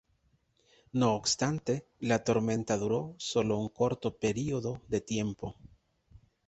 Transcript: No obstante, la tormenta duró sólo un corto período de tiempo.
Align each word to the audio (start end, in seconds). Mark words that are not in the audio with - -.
No 0.93 1.13
obstante, 1.13 1.85
la 1.99 2.23
tormenta 2.23 2.75
duró 2.75 3.13
sólo 3.19 3.59
un 3.59 3.69
corto 3.69 4.17
período 4.17 4.81
de 4.87 4.99
tiempo. 5.01 5.55